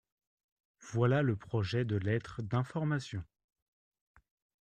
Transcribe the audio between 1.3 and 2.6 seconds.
projet de lettre